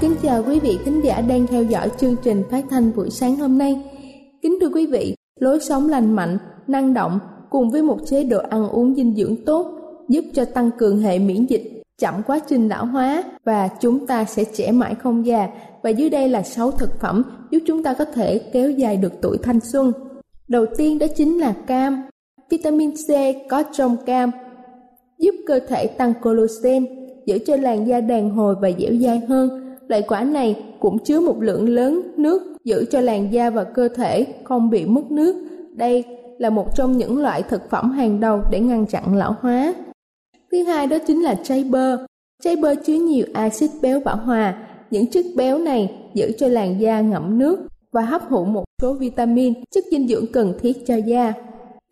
[0.00, 3.36] Kính chào quý vị khán giả đang theo dõi chương trình phát thanh buổi sáng
[3.36, 3.82] hôm nay.
[4.42, 7.18] Kính thưa quý vị, lối sống lành mạnh, năng động
[7.50, 9.66] cùng với một chế độ ăn uống dinh dưỡng tốt
[10.08, 14.24] giúp cho tăng cường hệ miễn dịch, chậm quá trình lão hóa và chúng ta
[14.24, 15.48] sẽ trẻ mãi không già.
[15.82, 19.12] Và dưới đây là 6 thực phẩm giúp chúng ta có thể kéo dài được
[19.22, 19.92] tuổi thanh xuân.
[20.48, 22.02] Đầu tiên đó chính là cam.
[22.50, 23.10] Vitamin C
[23.50, 24.30] có trong cam
[25.18, 26.86] giúp cơ thể tăng collagen,
[27.26, 31.20] giữ cho làn da đàn hồi và dẻo dai hơn Loại quả này cũng chứa
[31.20, 35.36] một lượng lớn nước giữ cho làn da và cơ thể không bị mất nước.
[35.72, 36.04] Đây
[36.38, 39.74] là một trong những loại thực phẩm hàng đầu để ngăn chặn lão hóa.
[40.52, 42.06] Thứ hai đó chính là trái bơ.
[42.42, 44.66] Trái bơ chứa nhiều axit béo bão hòa.
[44.90, 48.92] Những chất béo này giữ cho làn da ngậm nước và hấp thụ một số
[48.92, 51.32] vitamin, chất dinh dưỡng cần thiết cho da.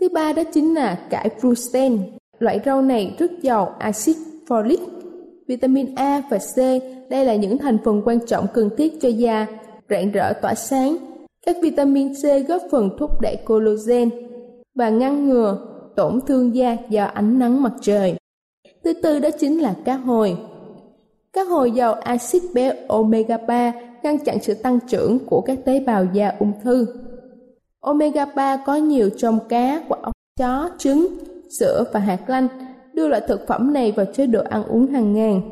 [0.01, 1.99] Thứ ba đó chính là cải frusten.
[2.39, 4.16] Loại rau này rất giàu axit
[4.49, 4.94] folic
[5.47, 6.56] vitamin A và C.
[7.10, 9.47] Đây là những thành phần quan trọng cần thiết cho da,
[9.91, 10.97] rạng rỡ tỏa sáng.
[11.47, 14.10] Các vitamin C góp phần thúc đẩy collagen
[14.75, 15.59] và ngăn ngừa
[15.97, 18.15] tổn thương da do ánh nắng mặt trời.
[18.84, 20.37] Thứ tư đó chính là cá hồi.
[21.33, 23.72] Cá hồi giàu axit béo omega 3
[24.03, 26.87] ngăn chặn sự tăng trưởng của các tế bào da ung thư.
[27.81, 31.09] Omega 3 có nhiều trong cá, quả ốc chó, trứng,
[31.60, 32.49] sữa và hạt lanh
[32.94, 35.43] đưa loại thực phẩm này vào chế độ ăn uống hàng ngày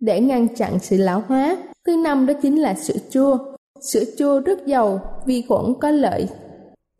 [0.00, 1.56] để ngăn chặn sự lão hóa.
[1.86, 3.38] Thứ năm đó chính là sữa chua.
[3.80, 6.28] Sữa chua rất giàu vi khuẩn có lợi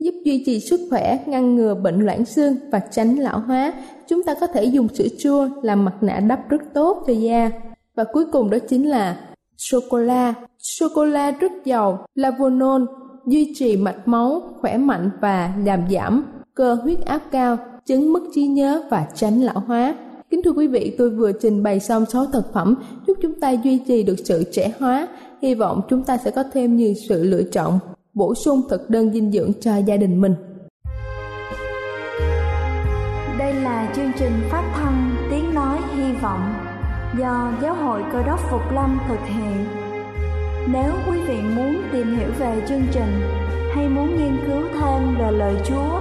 [0.03, 3.73] giúp duy trì sức khỏe, ngăn ngừa bệnh loãng xương và tránh lão hóa.
[4.09, 7.51] Chúng ta có thể dùng sữa chua làm mặt nạ đắp rất tốt cho da.
[7.97, 9.17] Và cuối cùng đó chính là
[9.59, 10.35] sô-cô-la.
[10.59, 12.87] Sô-cô-la rất giàu flavonol,
[13.27, 18.21] duy trì mạch máu khỏe mạnh và làm giảm cơ huyết áp cao chứng mất
[18.35, 19.95] trí nhớ và tránh lão hóa.
[20.31, 22.75] Kính thưa quý vị, tôi vừa trình bày xong 6 thực phẩm
[23.07, 25.09] giúp chúng ta duy trì được sự trẻ hóa.
[25.43, 27.79] Hy vọng chúng ta sẽ có thêm nhiều sự lựa chọn,
[28.15, 30.35] bổ sung thực đơn dinh dưỡng cho gia đình mình.
[33.39, 36.55] Đây là chương trình phát thanh Tiếng Nói Hy Vọng
[37.19, 39.65] do Giáo hội Cơ đốc Phục Lâm thực hiện.
[40.73, 43.21] Nếu quý vị muốn tìm hiểu về chương trình
[43.75, 46.01] hay muốn nghiên cứu thêm về lời Chúa,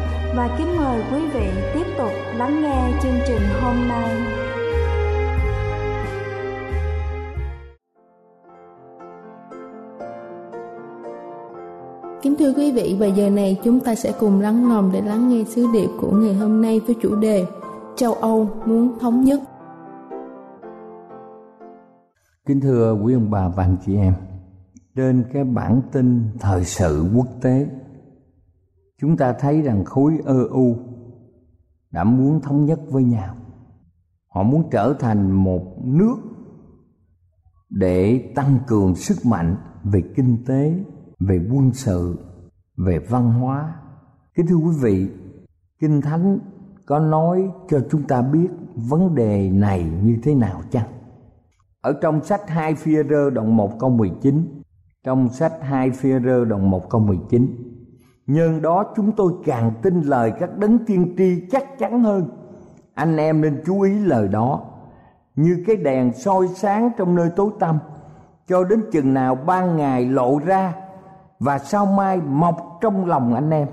[0.35, 4.21] và kính mời quý vị tiếp tục lắng nghe chương trình hôm nay.
[12.21, 15.29] Kính thưa quý vị, và giờ này chúng ta sẽ cùng lắng lòng để lắng
[15.29, 17.45] nghe sứ điệp của ngày hôm nay với chủ đề
[17.95, 19.39] Châu Âu muốn thống nhất.
[22.45, 24.13] Kính thưa quý ông bà và anh chị em,
[24.95, 27.67] trên cái bản tin thời sự quốc tế
[29.01, 30.75] chúng ta thấy rằng khối EU
[31.91, 33.35] đã muốn thống nhất với nhau.
[34.27, 36.15] Họ muốn trở thành một nước
[37.69, 40.73] để tăng cường sức mạnh về kinh tế,
[41.19, 42.19] về quân sự,
[42.77, 43.75] về văn hóa.
[44.35, 45.07] Kính thưa quý vị,
[45.79, 46.39] Kinh Thánh
[46.85, 50.87] có nói cho chúng ta biết vấn đề này như thế nào chăng?
[51.81, 54.61] Ở trong sách 2 phi rơ đoạn 1 câu 19
[55.03, 57.70] Trong sách 2 phi rơ đoạn 1 câu 19
[58.31, 62.29] Nhân đó chúng tôi càng tin lời các đấng tiên tri chắc chắn hơn.
[62.93, 64.61] Anh em nên chú ý lời đó.
[65.35, 67.79] Như cái đèn soi sáng trong nơi tối tăm,
[68.47, 70.73] Cho đến chừng nào ban ngày lộ ra
[71.39, 73.67] Và sao mai mọc trong lòng anh em.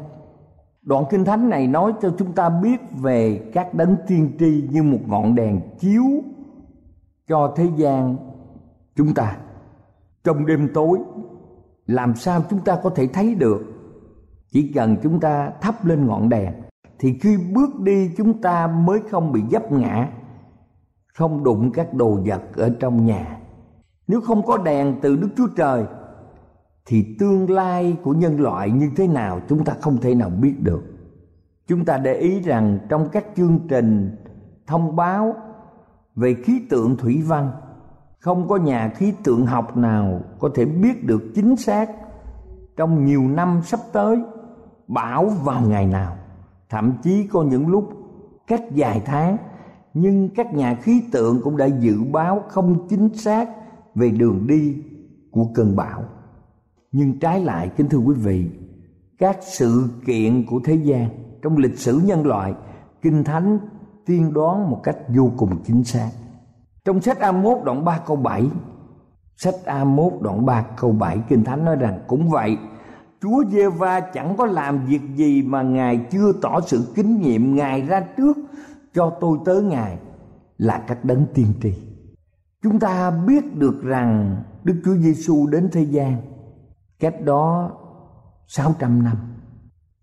[0.82, 4.82] Đoạn kinh thánh này nói cho chúng ta biết về các đấng tiên tri như
[4.82, 6.05] một ngọn đèn chiếu
[7.28, 8.16] cho thế gian
[8.96, 9.37] chúng ta.
[10.25, 10.99] Trong đêm tối,
[11.87, 13.78] làm sao chúng ta có thể thấy được
[14.53, 16.53] chỉ cần chúng ta thắp lên ngọn đèn
[16.99, 20.09] thì khi bước đi chúng ta mới không bị dấp ngã,
[21.15, 23.39] không đụng các đồ vật ở trong nhà.
[24.09, 25.85] Nếu không có đèn từ đức chúa trời
[26.87, 30.55] thì tương lai của nhân loại như thế nào chúng ta không thể nào biết
[30.62, 30.83] được.
[31.67, 34.17] Chúng ta để ý rằng trong các chương trình
[34.67, 35.35] thông báo
[36.15, 37.51] về khí tượng thủy văn,
[38.21, 41.91] không có nhà khí tượng học nào có thể biết được chính xác
[42.77, 44.19] trong nhiều năm sắp tới
[44.88, 46.17] bão vào ngày nào.
[46.69, 47.90] Thậm chí có những lúc
[48.46, 49.37] cách vài tháng,
[49.94, 53.49] nhưng các nhà khí tượng cũng đã dự báo không chính xác
[53.94, 54.76] về đường đi
[55.31, 56.05] của cơn bão.
[56.93, 58.50] Nhưng trái lại, kính thưa quý vị,
[59.19, 61.08] các sự kiện của thế gian
[61.43, 62.55] trong lịch sử nhân loại,
[63.02, 63.58] kinh thánh
[64.06, 66.11] tiên đoán một cách vô cùng chính xác.
[66.84, 68.46] Trong sách A1 đoạn 3 câu 7
[69.37, 72.56] sách A1 đoạn 3 câu 7 kinh thánh nói rằng cũng vậy
[73.23, 77.82] Chúa Giê-va chẳng có làm việc gì mà Ngài chưa tỏ sự kính nhiệm Ngài
[77.82, 78.37] ra trước
[78.94, 79.99] cho tôi tới Ngài
[80.59, 81.73] là các đấng tiên tri.
[82.62, 86.23] Chúng ta biết được rằng Đức Chúa Giêsu đến thế gian
[87.00, 87.70] cách đó
[88.47, 89.17] 600 năm.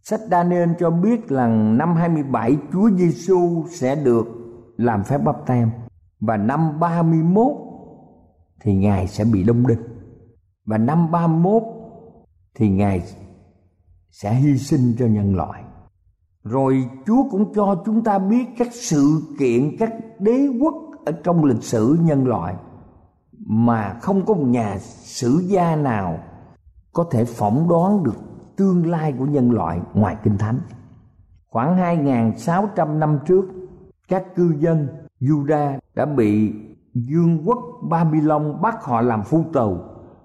[0.02, 4.28] Sách Daniel cho biết rằng năm 27 Chúa Giêsu sẽ được
[4.78, 5.70] làm phép báp têm
[6.20, 7.48] và năm 31
[8.62, 9.82] thì Ngài sẽ bị đông đinh.
[10.66, 11.64] Và năm 31
[12.56, 13.04] thì Ngài
[14.12, 15.64] sẽ hy sinh cho nhân loại.
[16.44, 20.74] Rồi Chúa cũng cho chúng ta biết các sự kiện, các đế quốc
[21.06, 22.56] ở trong lịch sử nhân loại
[23.46, 26.20] mà không có một nhà sử gia nào
[26.94, 28.16] có thể phỏng đoán được
[28.56, 30.60] tương lai của nhân loại ngoài Kinh Thánh.
[31.48, 33.46] Khoảng 2.600 năm trước,
[34.08, 34.88] các cư dân
[35.22, 36.54] Juda đã bị
[36.94, 37.60] dương quốc
[37.90, 39.78] Babylon bắt họ làm phu tù.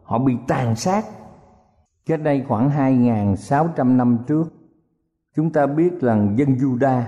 [0.03, 1.05] Họ bị tàn sát.
[2.11, 4.45] Cách đây khoảng 2.600 năm trước,
[5.37, 7.03] chúng ta biết rằng dân Juda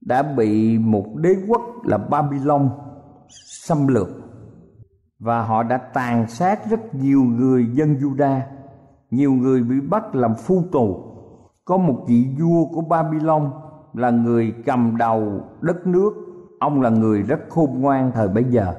[0.00, 2.70] đã bị một đế quốc là Babylon
[3.28, 4.08] xâm lược
[5.18, 8.40] và họ đã tàn sát rất nhiều người dân Juda.
[9.10, 10.96] Nhiều người bị bắt làm phu tù.
[11.64, 13.50] Có một vị vua của Babylon
[13.94, 16.10] là người cầm đầu đất nước.
[16.60, 18.74] Ông là người rất khôn ngoan thời bấy giờ.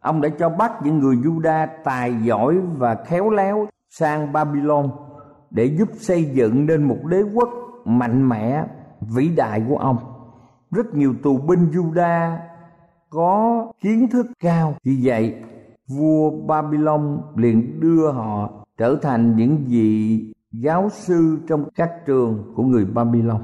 [0.00, 4.90] Ông đã cho bắt những người Juda tài giỏi và khéo léo sang Babylon
[5.50, 7.48] để giúp xây dựng nên một đế quốc
[7.84, 8.64] mạnh mẽ,
[9.00, 9.96] vĩ đại của ông.
[10.70, 12.36] Rất nhiều tù binh Juda
[13.10, 14.74] có kiến thức cao.
[14.84, 15.34] Vì vậy,
[15.88, 22.62] vua Babylon liền đưa họ trở thành những vị giáo sư trong các trường của
[22.62, 23.40] người Babylon.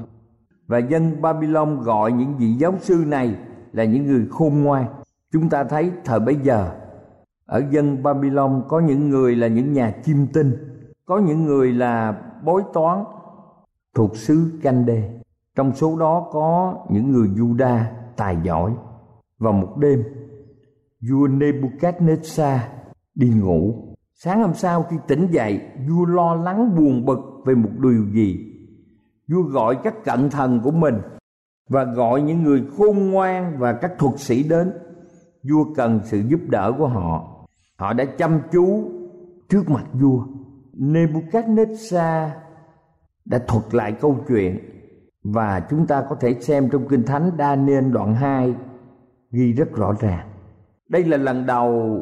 [0.67, 3.35] Và dân Babylon gọi những vị giáo sư này
[3.71, 4.85] là những người khôn ngoan.
[5.31, 6.71] Chúng ta thấy thời bấy giờ
[7.47, 10.51] ở dân Babylon có những người là những nhà chiêm tinh,
[11.05, 13.03] có những người là bói toán
[13.95, 15.09] thuộc xứ Cande
[15.55, 17.79] trong số đó có những người Juda
[18.17, 18.73] tài giỏi.
[19.39, 20.03] Vào một đêm,
[21.09, 22.57] vua Nebuchadnezzar
[23.15, 23.73] đi ngủ.
[24.13, 28.53] Sáng hôm sau khi tỉnh dậy, vua lo lắng buồn bực về một điều gì.
[29.27, 30.95] Vua gọi các cận thần của mình
[31.69, 34.71] và gọi những người khôn ngoan và các thuật sĩ đến.
[35.49, 37.36] Vua cần sự giúp đỡ của họ
[37.77, 38.91] họ đã chăm chú
[39.49, 40.23] trước mặt vua.
[40.73, 42.29] Nebuchadnezzar
[43.25, 44.59] đã thuật lại câu chuyện
[45.23, 48.55] và chúng ta có thể xem trong kinh thánh Daniel đoạn 2
[49.31, 50.29] ghi rất rõ ràng.
[50.89, 51.99] Đây là lần đầu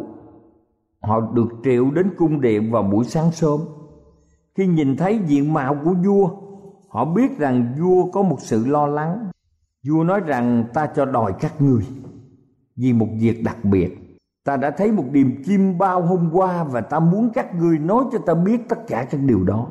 [1.02, 3.60] họ được triệu đến cung điện vào buổi sáng sớm.
[4.56, 6.30] Khi nhìn thấy diện mạo của vua,
[6.90, 9.30] họ biết rằng vua có một sự lo lắng.
[9.88, 11.84] Vua nói rằng, ta cho đòi các ngươi
[12.76, 14.05] vì một việc đặc biệt
[14.46, 18.04] ta đã thấy một điềm chim bao hôm qua và ta muốn các ngươi nói
[18.12, 19.68] cho ta biết tất cả các điều đó.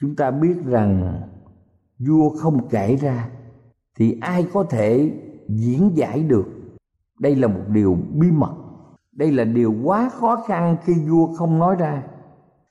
[0.00, 1.20] Chúng ta biết rằng
[1.98, 3.28] vua không kể ra
[3.98, 5.12] thì ai có thể
[5.48, 6.46] diễn giải được.
[7.20, 8.52] Đây là một điều bí mật.
[9.12, 12.02] Đây là điều quá khó khăn khi vua không nói ra.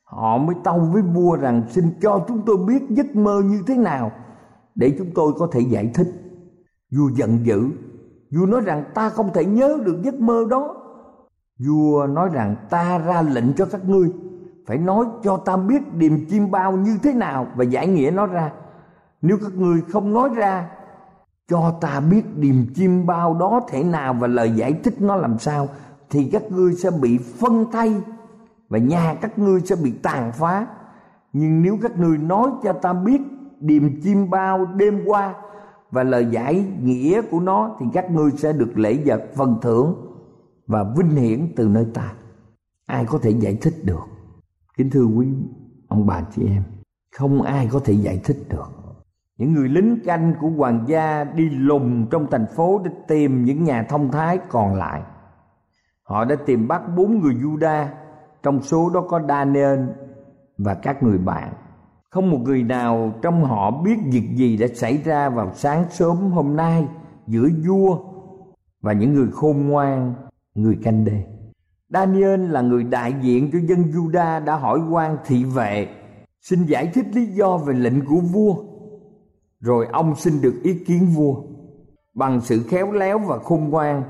[0.03, 3.77] Họ mới tâu với vua rằng, xin cho chúng tôi biết giấc mơ như thế
[3.77, 4.12] nào
[4.75, 6.08] để chúng tôi có thể giải thích.
[6.91, 7.70] Vua giận dữ.
[8.32, 10.87] Vua nói rằng, ta không thể nhớ được giấc mơ đó
[11.59, 14.09] vua nói rằng ta ra lệnh cho các ngươi,
[14.67, 18.25] phải nói cho ta biết điềm chim bao như thế nào và giải nghĩa nó
[18.25, 18.51] ra.
[19.21, 20.69] Nếu các ngươi không nói ra,
[21.49, 25.39] cho ta biết điềm chim bao đó thể nào và lời giải thích nó làm
[25.39, 25.67] sao,
[26.09, 27.95] thì các ngươi sẽ bị phân thay
[28.69, 30.67] và nhà các ngươi sẽ bị tàn phá.
[31.33, 33.21] Nhưng nếu các ngươi nói cho ta biết
[33.59, 35.33] điềm chim bao đêm qua
[35.91, 40.06] và lời giải nghĩa của nó, thì các ngươi sẽ được lễ vật phần thưởng
[40.67, 42.13] và vinh hiển từ nơi ta.
[42.86, 44.03] Ai có thể giải thích được?
[44.77, 45.27] Kính thưa quý
[45.88, 46.63] ông bà chị em.
[47.17, 48.67] Không ai có thể giải thích được.
[49.38, 53.63] Những người lính canh của hoàng gia đi lùng trong thành phố để tìm những
[53.63, 55.01] nhà thông thái còn lại.
[56.03, 57.86] Họ đã tìm bắt bốn người Juda
[58.43, 59.79] trong số đó có Daniel
[60.57, 61.53] và các người bạn.
[62.09, 66.31] Không một người nào trong họ biết việc gì đã xảy ra vào sáng sớm
[66.31, 66.88] hôm nay
[67.27, 67.97] giữa vua
[68.81, 70.13] và những người khôn ngoan
[70.57, 71.23] người canh đê.
[71.89, 75.87] Daniel là người đại diện cho dân Juda đã hỏi quan thị vệ,
[76.41, 78.55] xin giải thích lý do về lệnh của vua.
[79.59, 81.35] Rồi ông xin được ý kiến vua.
[82.13, 84.03] Bằng sự khéo léo và khôn ngoan,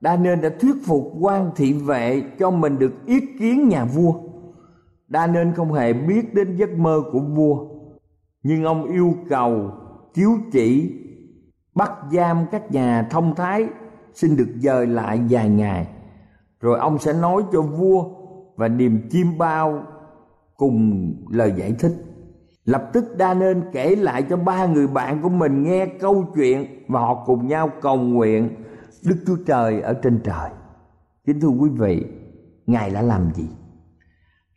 [0.00, 4.14] Daniel đã thuyết phục quan thị vệ cho mình được ý kiến nhà vua.
[5.08, 7.66] Daniel không hề biết đến giấc mơ của vua,
[8.42, 9.70] nhưng ông yêu cầu
[10.14, 10.92] chiếu chỉ
[11.74, 13.68] bắt giam các nhà thông thái
[14.14, 15.86] xin được dời lại vài ngày.
[16.60, 18.04] Rồi ông sẽ nói cho vua
[18.56, 19.82] và niềm chim bao
[20.56, 21.92] cùng lời giải thích.
[22.64, 26.84] Lập tức đa nên kể lại cho ba người bạn của mình nghe câu chuyện
[26.88, 28.48] và họ cùng nhau cầu nguyện
[29.04, 30.50] đức chúa trời ở trên trời.
[31.26, 32.06] Kính thưa quý vị,
[32.66, 33.48] ngài đã làm gì?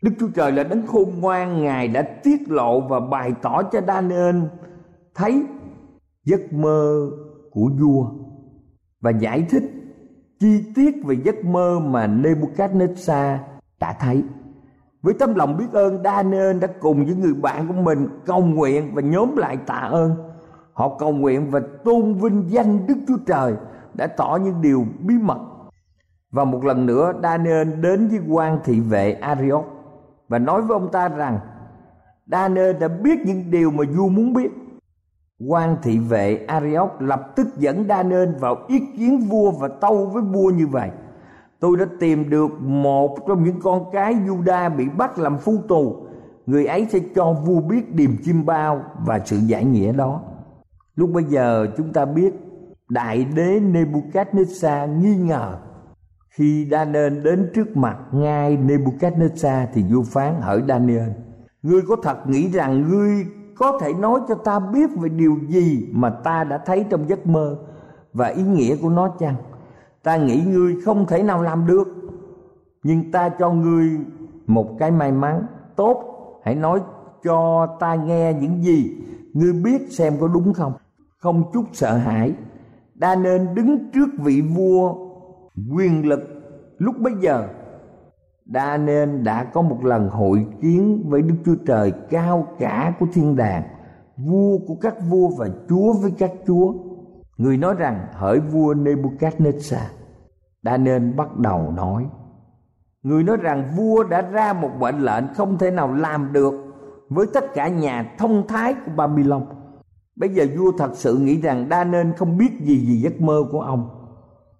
[0.01, 3.81] Đức chúa trời là đấng khôn ngoan, ngài đã tiết lộ và bày tỏ cho
[3.81, 4.49] đa nên
[5.15, 5.45] thấy
[6.23, 7.09] giấc mơ
[7.51, 8.11] của vua
[9.05, 9.63] và giải thích
[10.39, 13.37] chi tiết về giấc mơ mà Nebuchadnezzar
[13.79, 14.23] đã thấy.
[15.01, 18.91] Với tấm lòng biết ơn, Daniel đã cùng với người bạn của mình cầu nguyện
[18.93, 20.15] và nhóm lại tạ ơn.
[20.73, 23.53] Họ cầu nguyện và tôn vinh danh Đức Chúa Trời
[23.93, 25.39] đã tỏ những điều bí mật.
[26.31, 29.65] Và một lần nữa, Daniel đến với quan thị vệ Ariok
[30.29, 31.39] và nói với ông ta rằng,
[32.31, 34.51] Daniel đã biết những điều mà vua muốn biết
[35.39, 40.23] quan thị vệ Ariok lập tức dẫn Daniel vào ý kiến vua và tâu với
[40.23, 40.89] vua như vậy.
[41.59, 45.95] Tôi đã tìm được một trong những con cái Juda bị bắt làm phu tù.
[46.45, 50.21] Người ấy sẽ cho vua biết điềm chim bao và sự giải nghĩa đó.
[50.95, 52.33] Lúc bây giờ chúng ta biết,
[52.89, 55.57] đại đế Nebuchadnezzar nghi ngờ
[56.29, 61.09] khi Daniel đến trước mặt ngài Nebuchadnezzar thì vua phán hỏi Daniel
[61.63, 63.25] Ngươi có thật nghĩ rằng ngươi
[63.57, 67.27] có thể nói cho ta biết về điều gì mà ta đã thấy trong giấc
[67.27, 67.57] mơ
[68.13, 69.35] và ý nghĩa của nó chăng?
[70.03, 71.87] Ta nghĩ ngươi không thể nào làm được,
[72.83, 73.99] nhưng ta cho ngươi
[74.47, 75.45] một cái may mắn
[75.75, 76.11] tốt.
[76.43, 76.79] Hãy nói
[77.23, 78.97] cho ta nghe những gì
[79.33, 80.73] ngươi biết xem có đúng không?
[81.17, 82.33] Không chút sợ hãi,
[82.95, 84.93] đa nên đứng trước vị vua
[85.75, 86.19] quyền lực
[86.77, 87.47] lúc bấy giờ
[88.45, 93.05] đa nên đã có một lần hội kiến với đức chúa trời cao cả của
[93.13, 93.63] thiên đàng,
[94.17, 96.73] vua của các vua và chúa với các chúa.
[97.37, 99.85] Người nói rằng, hỡi vua nebuchadnezzar.
[100.61, 102.05] Đa nên bắt đầu nói.
[103.03, 106.53] Người nói rằng, vua đã ra một mệnh lệnh không thể nào làm được
[107.09, 109.45] với tất cả nhà thông thái của babylon.
[110.15, 113.43] Bây giờ vua thật sự nghĩ rằng đa nên không biết gì về giấc mơ
[113.51, 114.04] của ông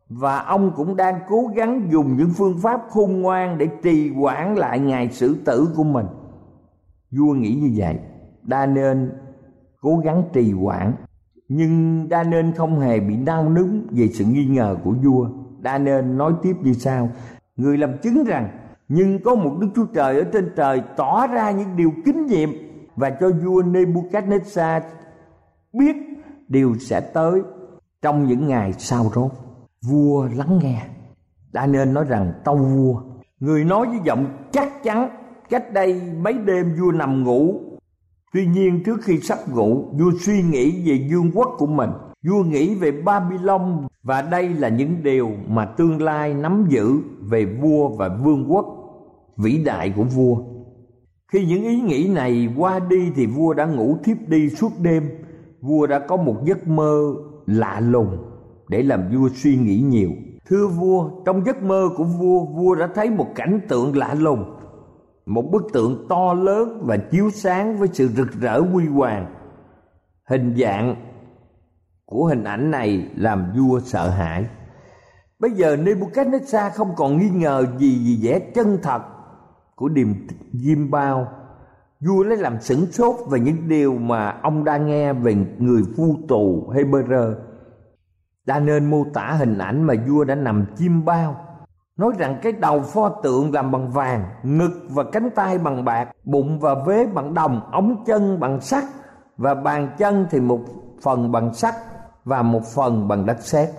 [0.10, 4.56] và ông cũng đang cố gắng dùng những phương pháp khôn ngoan để trì hoãn
[4.56, 6.06] lại ngày xử tử của mình.
[7.12, 8.00] Vua nghĩ như vậy.
[8.44, 9.12] Đa nên
[9.82, 10.94] cố gắng trì hoãn,
[11.48, 15.30] nhưng đa nên không hề bị đau núng về sự nghi ngờ của vua.
[15.60, 17.10] Đa nên nói tiếp như sau.
[17.56, 18.50] Người làm chứng rằng,
[18.88, 22.50] nhưng có một đức chúa trời ở trên trời tỏ ra những điều kính nhiệm
[22.96, 24.82] và cho vua nebuchadnezzar
[25.74, 25.96] biết
[26.48, 27.42] điều sẽ tới
[28.02, 29.32] trong những ngày sau rốt
[29.90, 30.82] vua lắng nghe.
[31.54, 33.02] Đã nên nói rằng tâu vua,
[33.40, 35.10] người nói với giọng chắc chắn,
[35.50, 37.60] cách đây mấy đêm vua nằm ngủ.
[38.34, 41.90] Tuy nhiên trước khi sắp ngủ, vua suy nghĩ về vương quốc của mình.
[42.28, 47.46] Vua nghĩ về babylon, và đây là những điều mà tương lai nắm giữ về
[47.46, 48.66] vua và vương quốc,
[49.38, 50.38] vĩ đại của vua.
[51.34, 55.10] Khi những ý nghĩ này qua đi thì vua đã ngủ thiếp đi suốt đêm.
[55.62, 57.14] Vua đã có một giấc mơ
[57.46, 58.18] lạ lùng
[58.68, 60.10] để làm vua suy nghĩ nhiều.
[60.50, 64.56] Thưa vua, trong giấc mơ của vua vua đã thấy một cảnh tượng lạ lùng.
[65.26, 69.36] Một bức tượng to lớn và chiếu sáng với sự rực rỡ huy hoàng.
[70.30, 70.96] Hình dạng
[72.06, 74.46] của hình ảnh này làm vua sợ hãi.
[75.40, 79.02] Bây giờ Nebuchadnezzar không còn nghi ngờ gì về vẻ chân thật
[79.76, 80.08] của điềm
[80.54, 81.28] diêm bao.
[82.08, 86.18] Vua lấy làm sửng sốt về những điều mà ông đang nghe về người phu
[86.28, 87.34] tù Hebrew
[88.46, 91.36] đa nên mô tả hình ảnh mà vua đã nằm chim bao.
[91.98, 96.10] Nói rằng cái đầu pho tượng làm bằng vàng, ngực và cánh tay bằng bạc,
[96.24, 98.84] bụng và vế bằng đồng, ống chân bằng sắt,
[99.38, 100.60] và bàn chân thì một
[101.02, 101.76] phần bằng sắt
[102.26, 103.70] và một phần bằng đất sét.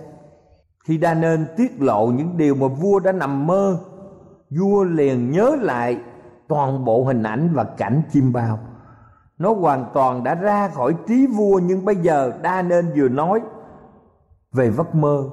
[0.87, 3.79] Khi đa nên tiết lộ những điều mà vua đã nằm mơ,
[4.59, 5.97] vua liền nhớ lại
[6.47, 8.59] toàn bộ hình ảnh và cảnh chim bao.
[9.37, 13.41] Nó hoàn toàn đã ra khỏi trí vua nhưng bây giờ đa nên vừa nói
[14.53, 15.23] về giấc mơ,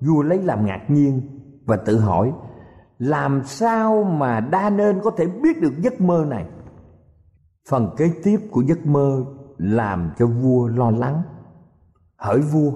[0.00, 1.22] vua lấy làm ngạc nhiên
[1.66, 2.32] và tự hỏi,
[2.98, 6.44] làm sao mà đa nên có thể biết được giấc mơ này?
[7.68, 9.24] Phần kế tiếp của giấc mơ
[9.58, 11.22] làm cho vua lo lắng.
[12.16, 12.72] Hỡi vua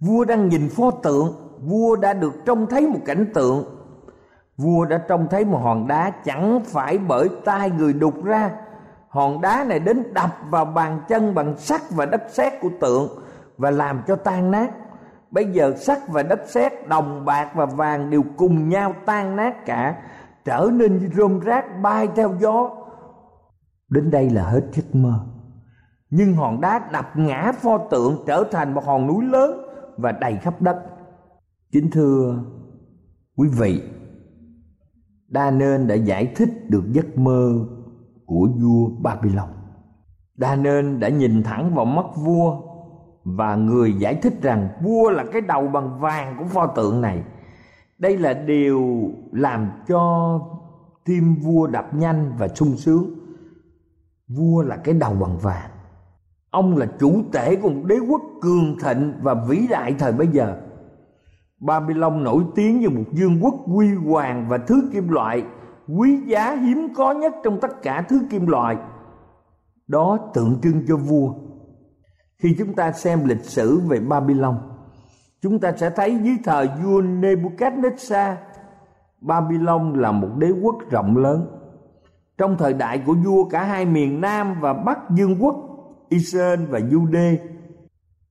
[0.00, 3.64] vua đang nhìn pho tượng, vua đã được trông thấy một cảnh tượng.
[4.56, 8.50] Vua đã trông thấy một hòn đá chẳng phải bởi tay người đục ra.
[9.08, 13.08] Hòn đá này đến đập vào bàn chân bằng sắt và đất sét của tượng
[13.56, 14.70] và làm cho tan nát
[15.30, 19.66] bây giờ sắt và đất sét, đồng bạc và vàng đều cùng nhau tan nát
[19.66, 20.02] cả,
[20.44, 22.70] trở nên như rôm rác, bay theo gió.
[23.88, 25.26] Đến đây là hết giấc mơ.
[26.10, 29.66] Nhưng hòn đá đập ngã pho tượng trở thành một hòn núi lớn
[29.96, 30.82] và đầy khắp đất.
[31.72, 32.44] Kính thưa
[33.36, 33.82] quý vị,
[35.28, 37.52] đa nên đã giải thích được giấc mơ
[38.26, 39.48] của vua babylon.
[40.36, 42.60] Đa nên đã nhìn thẳng vào mắt vua
[43.26, 47.22] và người giải thích rằng vua là cái đầu bằng vàng của pho tượng này.
[47.98, 50.40] Đây là điều làm cho
[51.04, 53.14] tim vua đập nhanh và sung sướng.
[54.28, 55.70] Vua là cái đầu bằng vàng.
[56.50, 60.28] Ông là chủ tể của một đế quốc cường thịnh và vĩ đại thời bấy
[60.32, 60.56] giờ.
[61.60, 65.44] Babylon nổi tiếng như một vương quốc huy hoàng và thứ kim loại,
[65.98, 68.76] quý giá hiếm có nhất trong tất cả thứ kim loại.
[69.86, 71.34] Đó tượng trưng cho vua
[72.38, 74.58] khi chúng ta xem lịch sử về Babylon,
[75.42, 78.34] chúng ta sẽ thấy dưới thời vua Nebuchadnezzar,
[79.20, 81.46] Babylon là một đế quốc rộng lớn.
[82.38, 85.56] Trong thời đại của vua cả hai miền Nam và Bắc Dương quốc,
[86.08, 87.36] Israel và Jude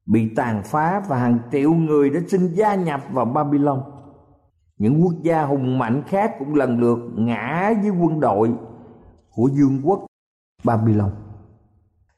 [0.05, 3.81] bị tàn phá và hàng triệu người đã xin gia nhập vào Babylon.
[4.77, 8.53] Những quốc gia hùng mạnh khác cũng lần lượt ngã dưới quân đội
[9.31, 10.05] của Dương quốc
[10.63, 11.11] Babylon.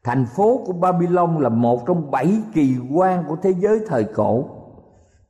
[0.08, 4.46] Thành phố của Babylon là một trong bảy kỳ quan của thế giới thời cổ.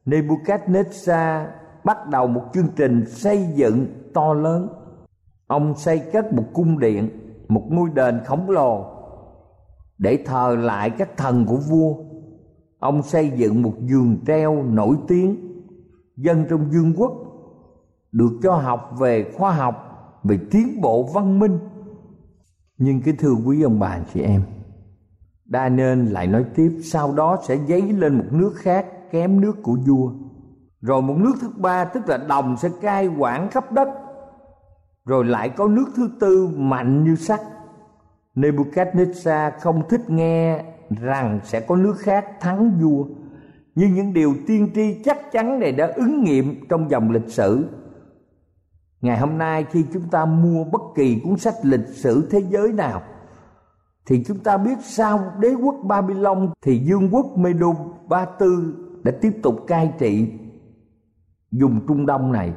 [0.06, 1.46] Nebuchadnezzar
[1.84, 4.68] bắt đầu một chương trình xây dựng to lớn.
[5.48, 7.10] Ông xây cất một cung điện,
[7.48, 8.86] một ngôi đền khổng lồ
[9.98, 11.96] để thờ lại các thần của vua.
[12.80, 15.38] Ông xây dựng một giường treo nổi tiếng
[16.18, 17.12] dân trong vương quốc
[18.12, 19.76] được cho học về khoa học,
[20.24, 21.60] về tiến bộ văn minh.
[22.78, 24.42] Nhưng cái thưa quý ông bà chị em,
[25.48, 29.56] Đa nên lại nói tiếp, sau đó sẽ dấy lên một nước khác, kém nước
[29.64, 30.12] của vua.
[30.82, 33.88] Rồi một nước thứ ba, tức là đồng, sẽ cai quản khắp đất.
[35.06, 37.40] Rồi lại có nước thứ tư, mạnh như sắt.
[38.36, 43.06] Nebuchadnezzar không thích nghe rằng sẽ có nước khác thắng vua.
[43.76, 47.68] Nhưng những điều tiên tri chắc chắn này đã ứng nghiệm trong dòng lịch sử.
[49.02, 52.74] Ngày hôm nay, khi chúng ta mua bất kỳ cuốn sách lịch sử thế giới
[52.74, 53.02] nào
[54.08, 57.74] thì chúng ta biết sau đế quốc Babylon thì vương quốc Medo
[58.10, 60.32] Ba Tư đã tiếp tục cai trị
[61.52, 62.54] vùng Trung Đông này.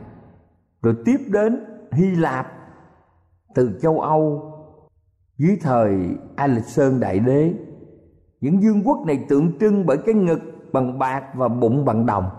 [0.82, 2.52] Rồi tiếp đến Hy Lạp,
[3.54, 4.52] từ châu Âu,
[5.38, 5.98] dưới thời
[6.36, 7.54] Alexander Đại Đế.
[8.40, 10.40] Những vương quốc này tượng trưng bởi cái ngực
[10.72, 12.30] bằng bạc và bụng bằng đồng.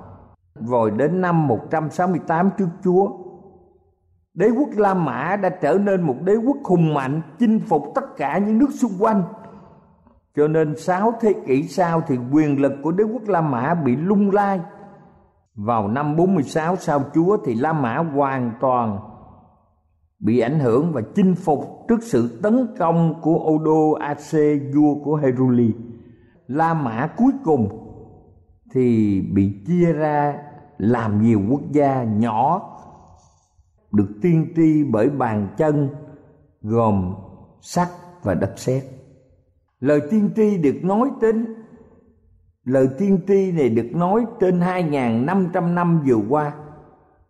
[0.55, 3.09] Rồi đến năm 168 trước Chúa
[4.33, 8.17] Đế quốc La Mã đã trở nên một đế quốc hùng mạnh chinh phục tất
[8.17, 9.23] cả những nước xung quanh.
[10.35, 13.95] Cho nên sáu thế kỷ sau thì quyền lực của đế quốc La Mã bị
[13.95, 14.59] lung lai.
[15.55, 18.99] Vào năm 46 sau Chúa thì La Mã hoàn toàn
[20.19, 24.41] bị ảnh hưởng và chinh phục trước sự tấn công của Odo Ac,
[24.75, 25.73] vua của Heruli.
[26.47, 27.69] La Mã cuối cùng
[28.73, 30.37] thì bị chia ra
[30.77, 32.70] làm nhiều quốc gia nhỏ
[33.91, 35.89] được tiên tri bởi bàn chân,
[36.61, 37.15] gồm
[37.61, 37.87] sắt
[38.23, 38.83] và đất sét.
[39.79, 41.55] Lời tiên tri được nói đến
[42.63, 46.53] lời tiên tri này được nói trên 2.500 năm vừa qua,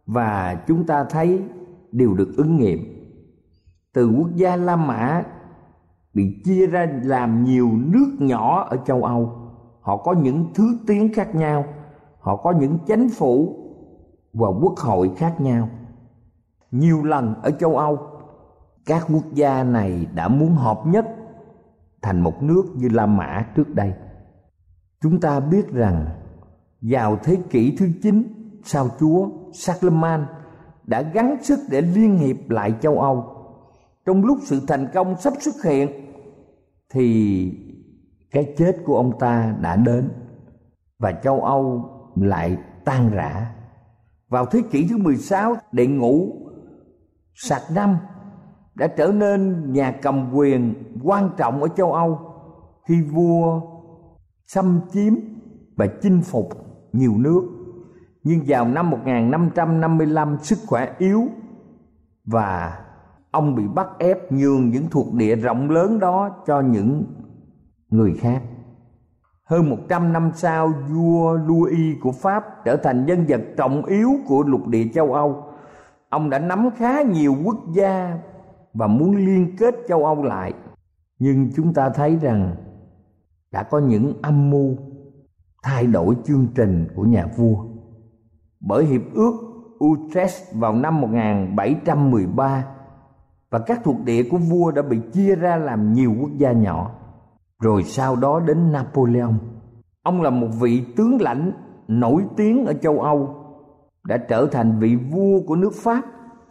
[0.06, 1.42] và chúng ta thấy
[1.92, 2.80] đều được ứng nghiệm.
[3.94, 5.24] Từ quốc gia La Mã
[6.14, 9.38] bị chia ra làm nhiều nước nhỏ ở châu Âu.
[9.82, 11.66] Họ có những thứ tiếng khác nhau,
[12.20, 13.56] họ có những chánh phủ
[14.34, 15.70] và quốc hội khác nhau
[16.72, 18.00] nhiều lần ở châu âu.
[18.86, 21.06] Các quốc gia này đã muốn hợp nhất
[22.02, 23.94] thành một nước như la mã trước đây.
[25.02, 26.06] Chúng ta biết rằng
[26.82, 28.24] vào thế kỷ thứ chín,
[28.64, 30.26] sao chúa Charlemagne
[30.84, 33.26] đã gắng sức để liên hiệp lại châu âu.
[34.06, 35.90] Trong lúc sự thành công sắp xuất hiện,
[36.94, 37.52] thì
[38.32, 40.10] cái chết của ông ta đã đến
[41.00, 43.52] và châu âu lại tan rã.
[44.30, 46.41] Vào thế kỷ thứ 16 đệ ngũ
[47.34, 47.98] sạc năm
[48.76, 52.20] đã trở nên nhà cầm quyền quan trọng ở châu Âu.
[52.88, 53.62] Khi vua
[54.48, 55.14] xâm chiếm
[55.78, 56.50] và chinh phục
[56.94, 57.42] nhiều nước.
[58.24, 61.22] Nhưng vào năm 1555 sức khỏe yếu
[62.26, 62.80] và
[63.32, 67.04] ông bị bắt ép nhường những thuộc địa rộng lớn đó cho những
[67.90, 68.42] người khác.
[69.46, 74.44] Hơn 100 năm sau, vua Louis của Pháp trở thành nhân vật trọng yếu của
[74.44, 75.51] lục địa châu Âu.
[76.12, 78.20] Ông đã nắm khá nhiều quốc gia
[78.74, 80.54] và muốn liên kết châu Âu lại.
[81.20, 82.56] Nhưng chúng ta thấy rằng
[83.52, 84.76] đã có những âm mưu
[85.64, 87.66] thay đổi chương trình của nhà vua.
[88.60, 89.34] Bởi hiệp ước
[89.86, 92.66] Utrecht vào năm 1713
[93.50, 96.92] và các thuộc địa của vua đã bị chia ra làm nhiều quốc gia nhỏ
[97.62, 99.34] rồi sau đó đến Napoleon.
[100.04, 101.52] Ông là một vị tướng lãnh
[101.88, 103.41] nổi tiếng ở châu Âu,
[104.04, 106.02] đã trở thành vị vua của nước Pháp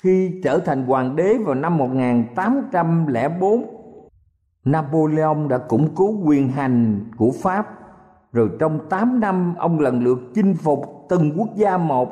[0.03, 3.65] khi trở thành hoàng đế vào năm 1804.
[4.65, 7.67] Napoleon đã củng cố quyền hành của Pháp,
[8.33, 12.09] rồi trong 8 năm ông lần lượt chinh phục từng quốc gia một.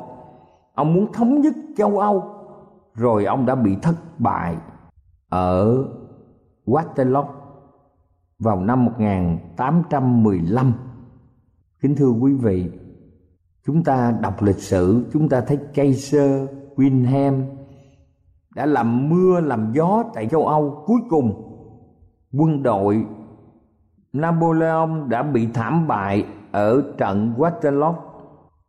[0.73, 2.23] Ông muốn thống nhất châu Âu,
[2.95, 4.57] rồi ông đã bị thất bại
[5.29, 5.85] ở
[6.65, 7.25] Waterloo
[8.39, 10.73] vào năm 1815.
[11.81, 12.71] Kính thưa quý vị,
[13.69, 17.43] chúng ta đọc lịch sử, chúng ta thấy Kaiser Wilhelm
[18.55, 20.83] đã làm mưa làm gió tại châu Âu.
[20.85, 21.33] Cuối cùng,
[22.39, 23.05] quân đội
[24.13, 27.93] Napoleon đã bị thảm bại ở trận Waterloo.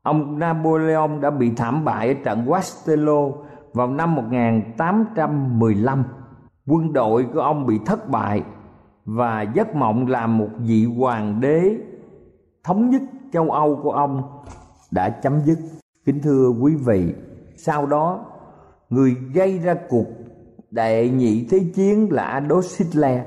[0.02, 3.32] Ông Napoleon đã bị thảm bại ở trận Waterloo
[3.72, 6.04] vào năm 1815.
[6.66, 8.42] Quân đội của ông bị thất bại
[9.04, 11.76] và giấc mộng làm một vị hoàng đế
[12.64, 14.22] thống nhất châu Âu của ông
[14.90, 15.58] đã chấm dứt.
[16.04, 17.14] Kính thưa quý vị,
[17.56, 18.24] sau đó
[18.90, 20.06] người gây ra cuộc
[20.70, 23.22] đệ nhị thế chiến là Adolf Hitler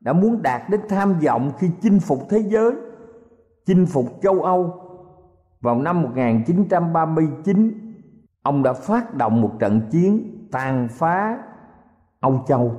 [0.00, 2.72] đã muốn đạt đến tham vọng khi chinh phục thế giới,
[3.66, 4.80] chinh phục châu Âu.
[5.60, 7.94] Vào năm 1939,
[8.42, 11.38] ông đã phát động một trận chiến tàn phá
[12.20, 12.72] Âu Châu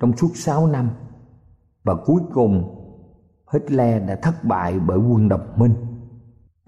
[0.00, 0.90] trong suốt 6 năm
[1.84, 2.76] và cuối cùng
[3.52, 5.74] Hitler đã thất bại bởi quân độc minh.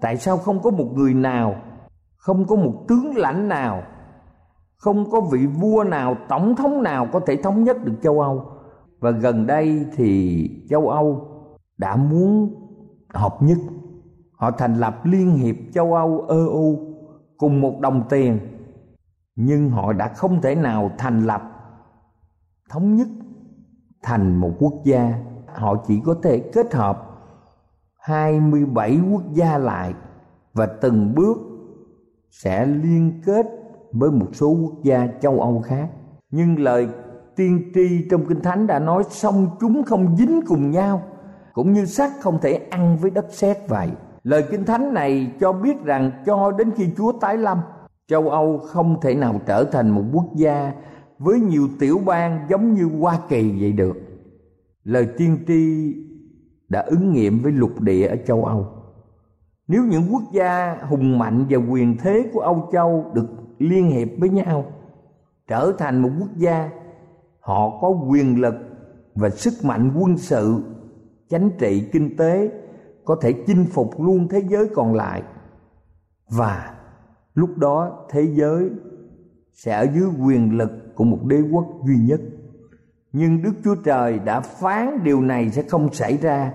[0.03, 1.55] Tại sao không có một người nào,
[2.15, 3.83] không có một tướng lãnh nào,
[4.77, 8.45] không có vị vua nào, tổng thống nào có thể thống nhất được châu Âu?
[8.99, 11.27] Và gần đây thì châu Âu
[11.77, 12.55] đã muốn
[13.13, 13.57] hợp nhất.
[14.31, 16.77] Họ thành lập Liên hiệp châu Âu EU
[17.37, 18.39] cùng một đồng tiền.
[19.35, 21.41] Nhưng họ đã không thể nào thành lập
[22.69, 23.07] thống nhất
[24.03, 25.13] thành một quốc gia
[25.55, 27.12] họ chỉ có thể kết hợp
[28.03, 29.93] 27 quốc gia lại
[30.53, 31.37] và từng bước
[32.29, 33.45] sẽ liên kết
[33.91, 35.89] với một số quốc gia châu Âu khác.
[36.31, 36.87] Nhưng lời
[37.35, 41.01] tiên tri trong Kinh Thánh đã nói xong chúng không dính cùng nhau,
[41.53, 43.89] cũng như sắt không thể ăn với đất sét vậy.
[44.23, 47.61] Lời Kinh Thánh này cho biết rằng cho đến khi Chúa tái lâm,
[48.07, 50.73] châu Âu không thể nào trở thành một quốc gia
[51.19, 53.97] với nhiều tiểu bang giống như Hoa Kỳ vậy được.
[54.83, 55.93] Lời tiên tri
[56.69, 58.67] đã ứng nghiệm với lục địa ở châu Âu.
[59.67, 63.27] Nếu những quốc gia hùng mạnh và quyền thế của Âu Châu được
[63.59, 64.65] liên hiệp với nhau,
[65.47, 66.69] trở thành một quốc gia,
[67.39, 68.55] họ có quyền lực
[69.15, 70.63] và sức mạnh quân sự,
[71.29, 72.51] chính trị, kinh tế
[73.05, 75.23] có thể chinh phục luôn thế giới còn lại.
[76.29, 76.75] Và
[77.33, 78.69] lúc đó thế giới
[79.53, 82.21] sẽ ở dưới quyền lực của một đế quốc duy nhất
[83.13, 86.51] nhưng Đức Chúa Trời đã phán điều này sẽ không xảy ra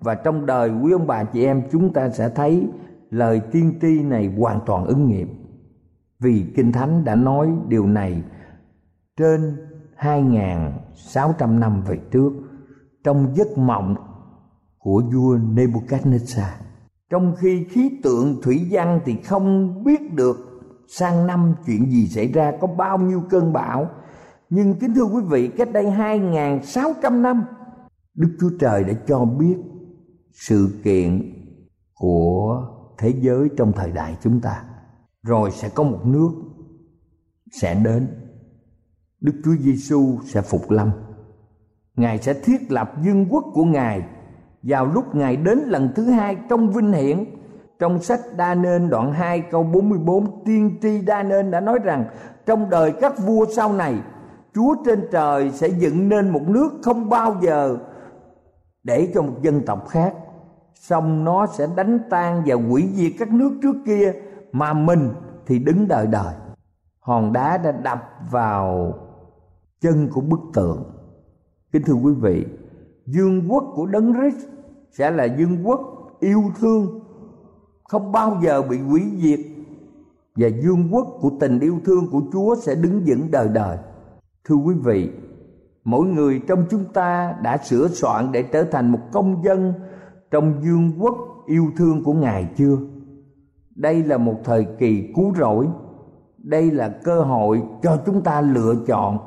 [0.00, 2.68] và trong đời quý ông bà chị em, chúng ta sẽ thấy
[3.10, 5.28] lời tiên tri này hoàn toàn ứng nghiệm
[6.22, 8.22] vì kinh thánh đã nói điều này
[9.16, 9.56] trên
[9.98, 12.32] 2.600 năm về trước,
[13.04, 13.94] trong giấc mộng
[14.78, 16.50] của vua Nebuchadnezzar.
[17.10, 20.36] Trong khi khí tượng thủy văn thì không biết được
[20.88, 23.86] sang năm chuyện gì xảy ra, có bao nhiêu cơn bão.
[24.54, 27.44] Nhưng kính thưa quý vị, cách đây 2.600 năm,
[28.14, 29.56] Đức Chúa Trời đã cho biết
[30.32, 31.32] sự kiện
[31.94, 32.66] của
[32.98, 34.64] thế giới trong thời đại chúng ta.
[35.22, 36.30] Rồi sẽ có một nước
[37.52, 38.08] sẽ đến.
[39.20, 40.90] Đức Chúa Giêsu sẽ phục lâm.
[41.96, 44.02] Ngài sẽ thiết lập vương quốc của Ngài
[44.62, 47.24] vào lúc Ngài đến lần thứ hai trong vinh hiển.
[47.78, 52.04] Trong sách Đa Nên đoạn 2 câu 44 tiên tri Đa Nên đã nói rằng
[52.46, 54.02] trong đời các vua sau này
[54.54, 57.78] Chúa trên trời sẽ dựng nên một nước không bao giờ
[58.84, 60.14] để cho một dân tộc khác.
[60.74, 64.12] Xong nó sẽ đánh tan và hủy diệt các nước trước kia,
[64.52, 65.10] mà mình
[65.46, 66.34] thì đứng đợi đời
[67.02, 68.94] hòn đá đã đập vào
[69.80, 70.84] chân của bức tượng.
[71.72, 72.46] Kính thưa quý vị
[73.06, 74.46] dương quốc của đấng Christ
[74.90, 75.80] sẽ là dương quốc
[76.20, 77.00] yêu thương,
[77.84, 79.40] không bao giờ bị hủy diệt.
[80.36, 83.78] Và dương quốc của tình yêu thương của Chúa sẽ đứng vững đời đời.
[84.44, 85.10] Thưa quý vị,
[85.84, 89.72] mỗi người trong chúng ta đã sửa soạn để trở thành một công dân
[90.30, 91.14] trong dương quốc
[91.46, 92.78] yêu thương của Ngài chưa?
[93.74, 95.68] Đây là một thời kỳ cứu rỗi.
[96.38, 99.18] Đây là cơ hội cho chúng ta lựa chọn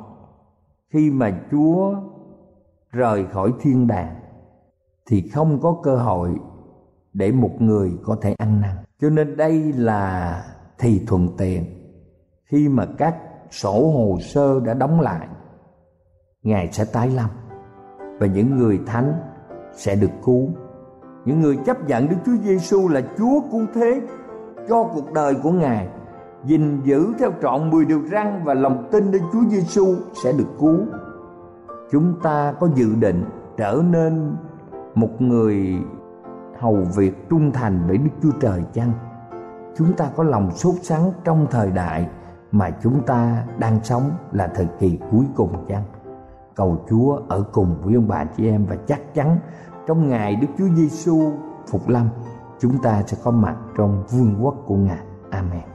[0.89, 1.95] khi mà Chúa
[2.91, 4.15] rời khỏi thiên đàng
[5.09, 6.35] thì không có cơ hội
[7.13, 8.75] để một người có thể ăn năn.
[9.01, 10.43] Cho nên đây là
[10.79, 11.63] thì thuận tiện
[12.45, 13.15] khi mà các
[13.55, 15.27] sổ hồ sơ đã đóng lại.
[16.43, 17.29] Ngài sẽ tái lâm
[18.19, 19.13] và những người thánh
[19.73, 20.49] sẽ được cứu.
[21.25, 24.01] Những người chấp nhận Đức Chúa Giêsu là Chúa cứu thế
[24.69, 25.87] cho cuộc đời của ngài,
[26.45, 30.49] gìn giữ theo trọn 10 điều răn và lòng tin đến Chúa Giêsu sẽ được
[30.59, 30.79] cứu.
[31.91, 33.25] Chúng ta có dự định
[33.57, 34.35] trở nên
[34.95, 35.79] một người
[36.59, 38.91] hầu việc trung thành với Đức Chúa Trời chăng?
[39.77, 42.09] Chúng ta có lòng sốt sắng trong thời đại
[42.57, 45.83] mà chúng ta đang sống là thời kỳ cuối cùng chăng?
[46.55, 49.39] Cầu Chúa ở cùng với ông bà chị em và chắc chắn
[49.87, 51.31] trong ngày Đức Chúa Giêsu
[51.67, 52.09] phục lâm,
[52.59, 55.05] chúng ta sẽ có mặt trong vương quốc của Ngài.
[55.29, 55.74] Amen.